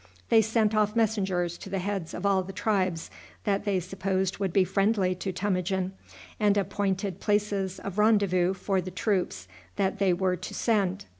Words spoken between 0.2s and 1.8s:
They sent off messengers to the